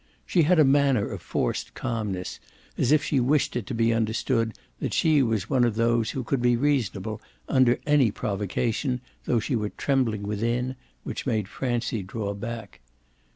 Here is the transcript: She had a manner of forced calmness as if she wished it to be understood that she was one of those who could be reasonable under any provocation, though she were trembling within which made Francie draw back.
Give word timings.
She 0.25 0.41
had 0.41 0.57
a 0.57 0.63
manner 0.65 1.07
of 1.07 1.21
forced 1.21 1.75
calmness 1.75 2.39
as 2.75 2.91
if 2.91 3.03
she 3.03 3.19
wished 3.19 3.55
it 3.55 3.67
to 3.67 3.75
be 3.75 3.93
understood 3.93 4.53
that 4.79 4.95
she 4.95 5.21
was 5.21 5.47
one 5.47 5.63
of 5.63 5.75
those 5.75 6.09
who 6.09 6.23
could 6.23 6.41
be 6.41 6.57
reasonable 6.57 7.21
under 7.47 7.77
any 7.85 8.09
provocation, 8.09 8.99
though 9.25 9.39
she 9.39 9.55
were 9.55 9.69
trembling 9.69 10.23
within 10.23 10.75
which 11.03 11.27
made 11.27 11.47
Francie 11.47 12.01
draw 12.01 12.33
back. 12.33 12.79